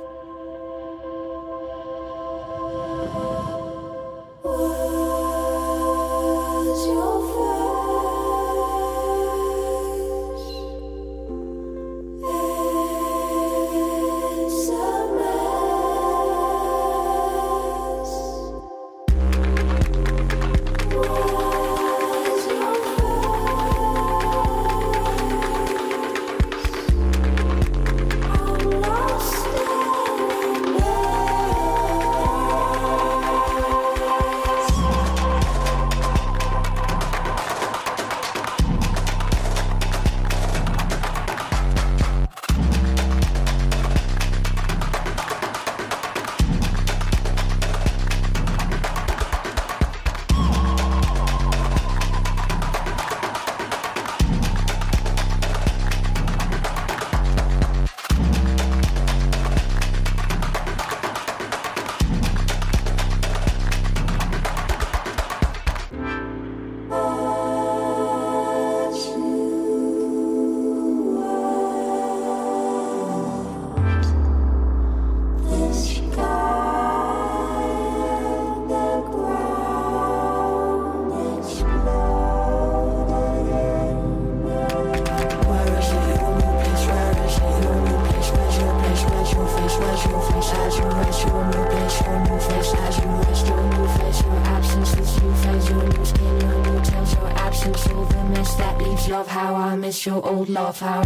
[100.83, 101.06] love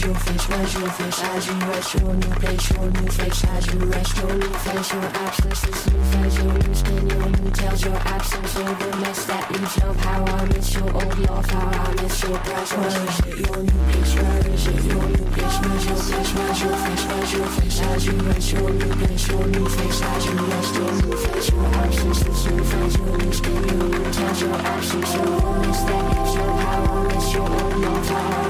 [0.00, 3.44] where's your face, where's your face As you rest your new place, your new face
[3.44, 7.30] As you rest your new face, your absence This new phase, your new skin, your
[7.30, 9.96] new tails Your absence, all the mess that leaves love?
[10.00, 12.80] How I miss your old love, how I miss your presence.
[12.80, 14.14] Where is it your new place?
[14.14, 15.56] Where is it your new place?
[15.60, 16.32] Where's your face?
[16.34, 17.04] Where's your face?
[17.04, 17.80] Where's your face?
[17.80, 20.02] As you rest your new place, your new face.
[20.02, 23.88] As you rest your new face, your absence, this new face, your new skin, your
[23.88, 26.60] new touch, your absence, your warmth that leaves love.
[26.60, 28.49] How I miss your old love, how I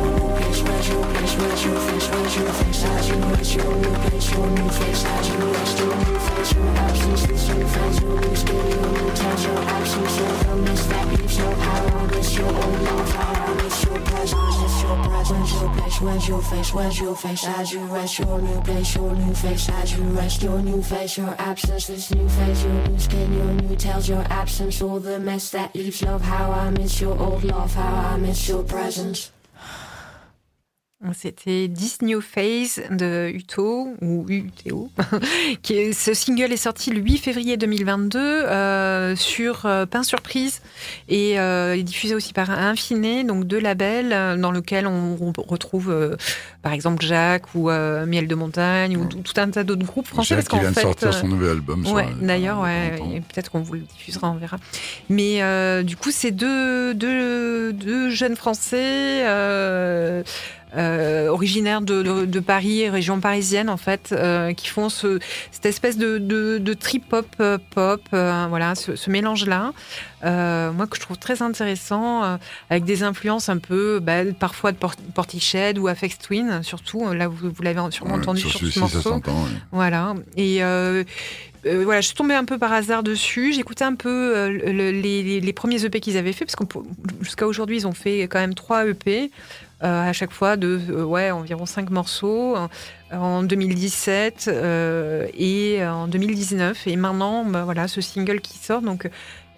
[15.31, 16.01] Where's your face?
[16.01, 16.73] Where's your face?
[16.73, 17.45] Where's your face?
[17.45, 19.69] As you rest your new place, your new face.
[19.69, 23.53] As you rest your new face, your absence, this new face, your new skin, your
[23.53, 26.21] new tells your absence, all the mess that leaves love.
[26.21, 29.31] How I miss your old love, how I miss your presence.
[31.13, 34.89] C'était This New Phase de Uto, ou UTO.
[35.63, 40.61] qui ce single est sorti le 8 février 2022 euh, sur euh, Pain Surprise
[41.09, 45.33] et euh, est diffusé aussi par Infiné, donc deux labels euh, dans lesquels on, on
[45.41, 46.15] retrouve euh,
[46.61, 50.07] par exemple Jacques ou euh, Miel de Montagne ou tout, tout un tas d'autres groupes
[50.07, 50.35] français.
[50.35, 51.85] Jacques qui parce vient qu'en de sortir son nouvel album.
[51.87, 54.57] Ouais, d'ailleurs, ouais, peut-être qu'on vous le diffusera, on verra.
[55.09, 59.23] Mais euh, du coup, c'est deux, deux, deux jeunes Français
[60.77, 65.19] euh, originaires de, de, de Paris, région parisienne en fait, euh, qui font ce,
[65.51, 69.73] cette espèce de, de, trip-hop euh, pop, euh, voilà, ce, ce mélange-là.
[70.23, 72.37] Moi, que je trouve très intéressant,
[72.69, 77.11] avec des influences un peu, bah, parfois de Port- Portiched ou Afex Twin, surtout.
[77.13, 79.13] Là, vous, vous l'avez sûrement Ouais, entendu sur sur, ce morceau.
[79.15, 79.21] ouais.
[79.71, 80.13] Voilà.
[80.37, 81.03] Et euh,
[81.65, 83.51] voilà, je suis tombée un peu par hasard dessus.
[83.53, 86.63] J'écoutais un peu euh, le- les, les- les premiers EP qu'ils avaient fait, parce que
[87.21, 89.31] jusqu'à aujourd'hui, ils ont fait quand même trois EP.
[89.83, 92.67] Euh, à chaque fois de euh, ouais environ cinq morceaux euh,
[93.11, 99.09] en 2017 euh, et en 2019 et maintenant bah, voilà ce single qui sort donc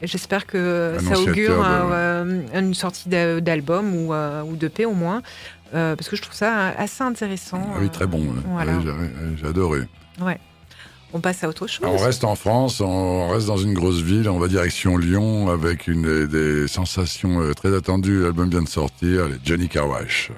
[0.02, 1.58] j'espère que ça augure
[2.54, 5.22] de- une sortie d'a- d'album ou, ou d'EP au moins
[5.72, 8.20] parce que je trouve ça assez intéressant Ah oui, très bon.
[8.20, 8.28] ouais.
[8.46, 8.74] voilà.
[8.74, 8.82] Ouais,
[9.38, 9.82] j'ai- adoré.
[11.14, 14.30] On passe à autre chose On reste en France, on reste dans une grosse ville,
[14.30, 18.24] on va direction Lyon avec une des, sensations euh, très attendues.
[18.24, 20.32] L'album vient de sortir, les Johnny Carwash.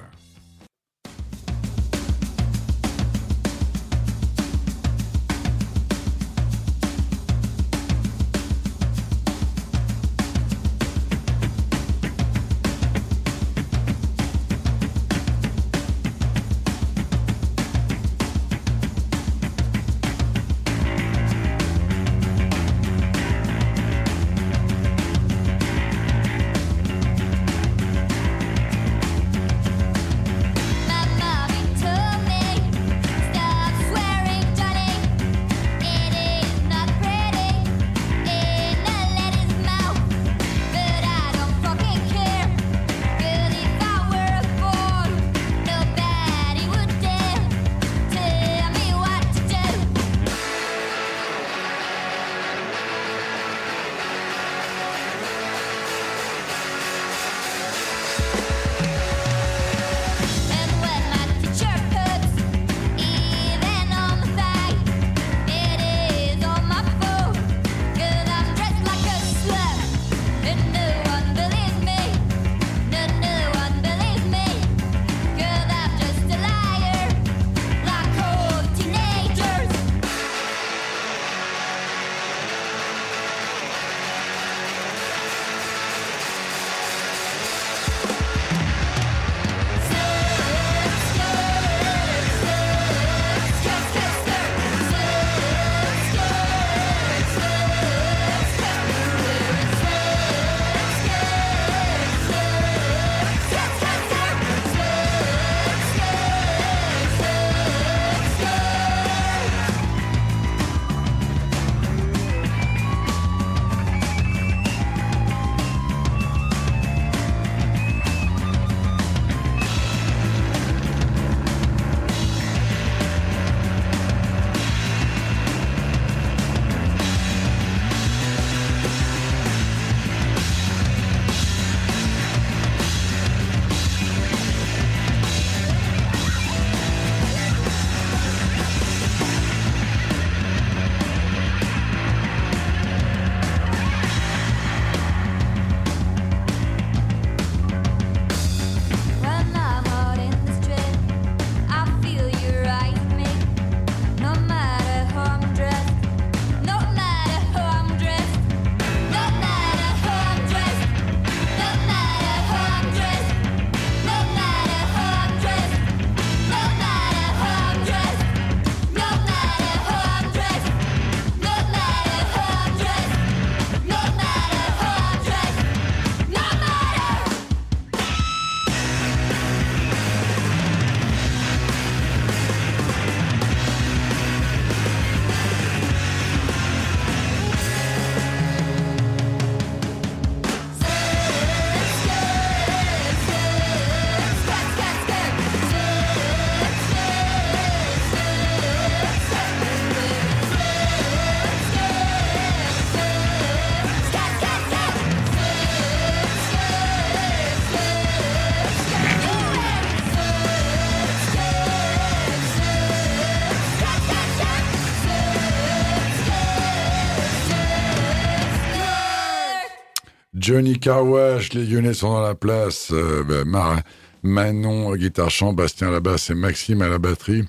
[220.46, 222.92] Johnny Carwash, les Lyonnais sont dans la place.
[222.92, 223.82] Euh, ben,
[224.22, 227.42] Manon, guitare chant, Bastien à la basse et Maxime à la batterie.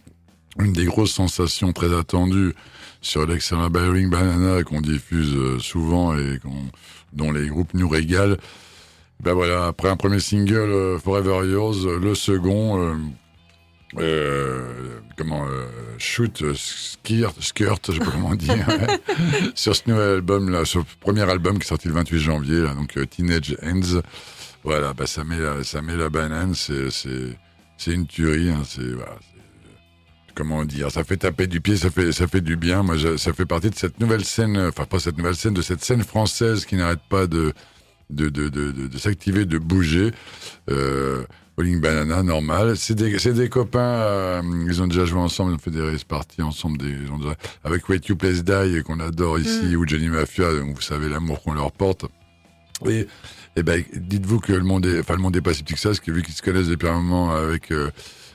[0.57, 2.55] Une des grosses sensations très attendues
[3.01, 6.39] sur l'excellent Bearing Banana qu'on diffuse euh, souvent et
[7.13, 8.37] dont les groupes nous régalent.
[9.21, 12.97] Ben voilà, après un premier single, euh, Forever Yours, le second,
[13.93, 15.65] comment euh,
[15.97, 18.67] shoot euh, skirt skirt je sais pas comment dire
[19.55, 22.61] sur ce nouvel album là sur le premier album qui est sorti le 28 janvier
[22.61, 24.01] là, donc Teenage Ends.
[24.63, 27.37] Voilà bah ça met la, ça met la banane c'est c'est
[27.77, 29.17] c'est une tuerie hein, c'est voilà,
[30.35, 32.83] comment dire ça fait taper du pied ça fait ça fait du bien.
[32.83, 35.83] Moi ça fait partie de cette nouvelle scène enfin pas cette nouvelle scène de cette
[35.83, 37.53] scène française qui n'arrête pas de
[38.09, 40.11] de de de, de, de s'activer de bouger.
[40.69, 41.23] Euh,
[41.57, 42.77] Bowling Banana, normal.
[42.77, 46.43] C'est des, copains, euh, ils ont déjà joué ensemble, ils ont fait des race parties
[46.43, 49.75] ensemble, des, ils ont déjà, avec Wait You Place Die, qu'on adore ici, mm.
[49.75, 52.05] ou Johnny Mafia, donc vous savez l'amour qu'on leur porte.
[52.85, 53.07] Et,
[53.55, 55.79] et ben, dites-vous que le monde est, enfin, le monde est pas si petit que
[55.79, 57.89] ça, parce que vu qu'ils se connaissent depuis un moment avec, euh,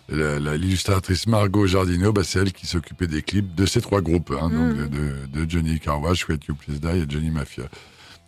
[0.09, 4.51] l'illustratrice Margot Jardino, bah, c'est elle qui s'occupait des clips de ces trois groupes, hein,
[4.51, 4.89] donc mm.
[4.89, 7.69] de, de, Johnny Carwash, Wait You Please Die et Johnny Mafia.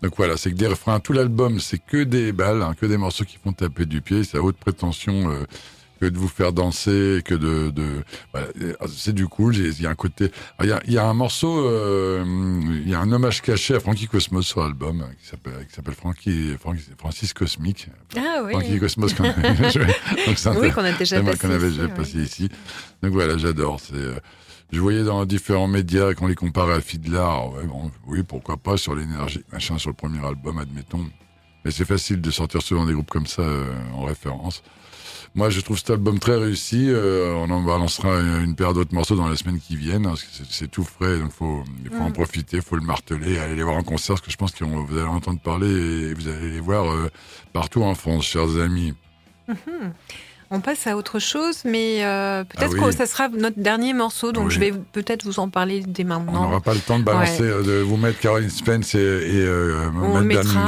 [0.04, 2.98] Donc voilà, c'est que des refrains, tout l'album, c'est que des balles, hein, que des
[2.98, 4.22] morceaux qui font taper du pied.
[4.22, 5.44] C'est à haute prétention euh,
[5.98, 8.48] que de vous faire danser, que de, de voilà,
[8.86, 9.56] c'est du cool.
[9.56, 10.30] Il y a un côté,
[10.60, 12.22] il y a, il y a un morceau, euh,
[12.70, 15.74] il y a un hommage caché à Frankie Cosmos sur l'album euh, qui s'appelle qui
[15.74, 16.54] s'appelle Frankie,
[16.98, 17.88] Francis Cosmic.
[18.14, 18.52] Ah oui.
[18.52, 19.24] Frankie Cosmos qu'on
[20.60, 22.50] oui, qu'on a déjà passé, qu'on avait déjà passé ici.
[23.02, 23.80] Donc voilà, j'adore.
[23.80, 23.94] C'est
[24.74, 27.46] je voyais dans différents médias qu'on les comparait à.
[27.46, 31.06] Ouais, bon, oui, pourquoi pas sur l'énergie, machin, sur le premier album, admettons.
[31.64, 34.62] Mais c'est facile de sortir souvent des groupes comme ça euh, en référence.
[35.36, 36.88] Moi, je trouve cet album très réussi.
[36.88, 40.06] Euh, on en balancera une paire d'autres morceaux dans les semaines qui viennent.
[40.06, 40.14] Hein,
[40.50, 42.12] c'est tout frais, donc faut, il faut en mm.
[42.12, 44.98] profiter, faut le marteler, aller les voir en concert, parce que je pense que vous
[44.98, 47.08] allez entendre parler et vous allez les voir euh,
[47.52, 48.92] partout en France, chers amis.
[49.48, 49.92] Mm-hmm.
[50.54, 54.30] On passe à autre chose, mais euh, peut-être ah que ça sera notre dernier morceau,
[54.30, 56.44] donc je vais peut-être vous en parler dès maintenant.
[56.44, 59.42] On n'aura pas le temps de balancer, euh, de vous mettre Caroline Spence et, et
[59.42, 60.60] euh, on mettra,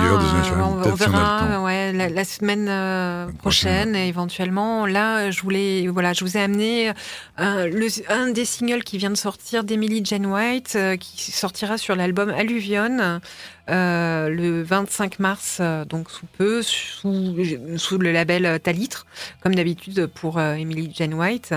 [0.84, 4.86] on, verra ouais, la, semaine euh, prochaine, éventuellement.
[4.86, 6.90] Là, je voulais, voilà, je vous ai amené
[7.38, 12.30] le, un des singles qui vient de sortir d'Emily Jane White, qui sortira sur l'album
[12.30, 13.20] Alluvion.
[13.68, 17.34] Euh, le 25 mars, euh, donc sous peu, sous,
[17.76, 19.06] sous le label Talitre,
[19.40, 21.52] comme d'habitude pour euh, Emily Jane White.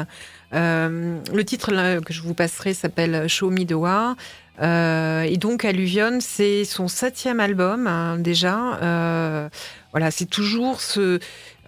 [0.51, 4.15] le titre que je vous passerai s'appelle Show Me the War.
[4.59, 9.59] et donc Alluvion, c'est son septième album hein, déjà.
[9.91, 11.19] voilà, c'est toujours ce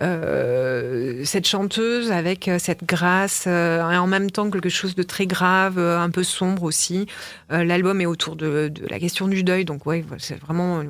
[0.02, 5.04] euh, cette chanteuse avec euh, cette grâce euh, et en même temps quelque chose de
[5.04, 7.08] très grave, un peu sombre aussi.
[7.50, 10.82] L'album est autour de, la question du deuil, donc ouais, c'est vraiment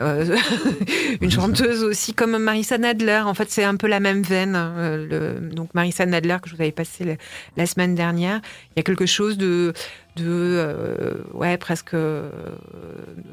[1.20, 3.22] une chanteuse aussi comme Marissa Nadler.
[3.24, 4.52] En fait, c'est un peu la même veine.
[4.54, 7.18] Le, donc Marissa Nadler que je vous avais passé
[7.56, 9.72] la semaine dernière, il y a quelque chose de
[10.16, 12.30] de euh, ouais presque euh,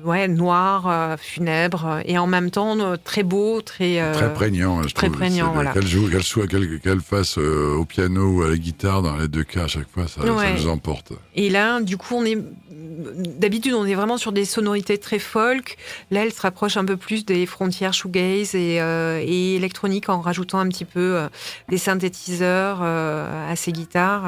[0.04, 5.10] ouais noir euh, funèbre et en même temps très beau très très prégnant je très
[5.10, 5.72] prégnant voilà.
[5.72, 9.44] qu'elle joue qu'elle soit qu'elle fasse au piano ou à la guitare dans les deux
[9.44, 11.14] cas à chaque fois ça, ça nous emporte.
[11.36, 12.38] Et là du coup on est
[12.78, 15.78] d'habitude, on est vraiment sur des sonorités très folk.
[16.12, 20.22] Là, elle se rapproche un peu plus des frontières shoegaze et, euh, et électronique en
[20.22, 21.28] rajoutant un petit peu euh,
[21.70, 24.26] des synthétiseurs euh, à ses guitares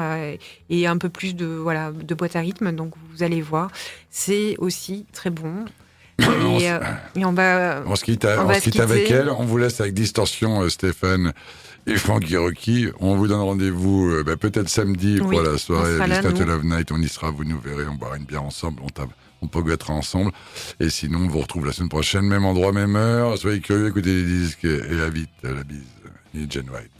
[0.68, 2.72] et un peu plus de voilà de boîte à rythme.
[2.72, 3.70] Donc, vous allez voir,
[4.10, 5.64] c'est aussi très bon.
[7.16, 9.30] Et, on va on se quitte, avec elle.
[9.30, 11.32] On vous laisse avec Distorsion, Stéphane
[11.86, 12.88] et Frankie Rocky.
[13.00, 16.92] On vous donne rendez-vous euh, bah, peut-être samedi pour la soirée Vista Love Night.
[16.92, 18.88] On y sera, vous nous verrez, on boira une bière ensemble, on,
[19.42, 20.32] on poguettera ensemble.
[20.78, 23.38] Et sinon, on vous retrouve la semaine prochaine, même endroit, même heure.
[23.38, 25.84] Soyez curieux, écoutez les disques et à vite, la bise.
[26.34, 26.99] Ni Jen White.